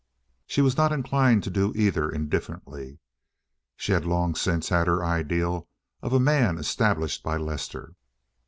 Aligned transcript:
She 0.47 0.61
was 0.61 0.77
not 0.77 0.91
inclined 0.91 1.43
to 1.43 1.51
do 1.51 1.71
either 1.75 2.09
indifferently. 2.09 2.97
She 3.77 3.91
had 3.91 4.03
long 4.03 4.33
since 4.33 4.69
had 4.69 4.87
her 4.87 5.05
ideal 5.05 5.67
of 6.01 6.11
a 6.11 6.19
man 6.19 6.57
established 6.57 7.21
by 7.21 7.37
Lester. 7.37 7.93